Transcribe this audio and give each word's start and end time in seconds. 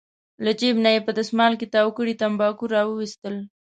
له 0.43 0.51
جېب 0.59 0.75
نه 0.85 0.89
یې 0.95 1.01
په 1.05 1.11
دستمال 1.17 1.53
کې 1.59 1.67
تاو 1.73 1.89
کړي 1.97 2.13
تنباکو 2.21 2.71
راوویستل. 2.75 3.35